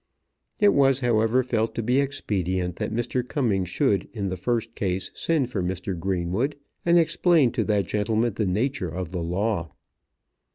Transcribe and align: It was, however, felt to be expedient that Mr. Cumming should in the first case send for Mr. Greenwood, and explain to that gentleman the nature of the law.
It 0.59 0.73
was, 0.73 1.01
however, 1.01 1.43
felt 1.43 1.75
to 1.75 1.83
be 1.83 1.99
expedient 1.99 2.77
that 2.77 2.91
Mr. 2.91 3.23
Cumming 3.23 3.65
should 3.65 4.07
in 4.13 4.29
the 4.29 4.35
first 4.35 4.73
case 4.73 5.11
send 5.13 5.51
for 5.51 5.61
Mr. 5.61 5.93
Greenwood, 5.95 6.55
and 6.83 6.97
explain 6.97 7.51
to 7.51 7.63
that 7.65 7.85
gentleman 7.85 8.33
the 8.33 8.47
nature 8.47 8.89
of 8.89 9.11
the 9.11 9.21
law. 9.21 9.73